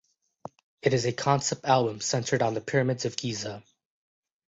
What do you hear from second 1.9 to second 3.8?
centred on the pyramids of Giza.